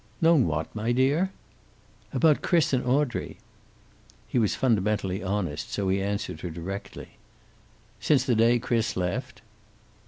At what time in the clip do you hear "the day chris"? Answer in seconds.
8.23-8.97